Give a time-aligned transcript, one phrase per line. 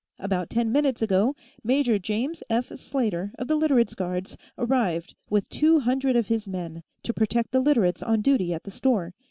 [0.17, 2.69] About ten minutes ago, Major James F.
[2.69, 7.59] Slater, of the Literates' Guards, arrived with two hundred of his men, to protect the
[7.61, 9.13] Literates on duty at the store.